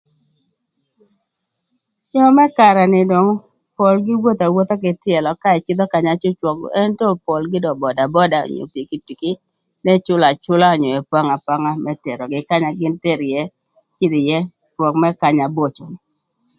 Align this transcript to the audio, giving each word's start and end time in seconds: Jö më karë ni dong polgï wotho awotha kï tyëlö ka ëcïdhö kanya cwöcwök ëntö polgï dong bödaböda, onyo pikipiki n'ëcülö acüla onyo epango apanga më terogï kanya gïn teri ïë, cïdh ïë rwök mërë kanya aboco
Jö 2.11 2.23
më 2.37 2.45
karë 2.57 2.85
ni 2.93 3.01
dong 3.11 3.29
polgï 3.77 4.13
wotho 4.23 4.45
awotha 4.47 4.75
kï 4.83 4.91
tyëlö 5.03 5.31
ka 5.41 5.49
ëcïdhö 5.57 5.85
kanya 5.93 6.13
cwöcwök 6.21 6.59
ëntö 6.83 7.05
polgï 7.25 7.57
dong 7.65 7.79
bödaböda, 7.81 8.39
onyo 8.47 8.63
pikipiki 8.73 9.31
n'ëcülö 9.83 10.25
acüla 10.31 10.67
onyo 10.75 10.89
epango 10.99 11.33
apanga 11.37 11.71
më 11.85 11.91
terogï 12.03 12.39
kanya 12.49 12.69
gïn 12.79 12.95
teri 13.03 13.27
ïë, 13.35 13.51
cïdh 13.95 14.19
ïë 14.25 14.39
rwök 14.77 14.95
mërë 15.01 15.19
kanya 15.21 15.43
aboco 15.49 15.83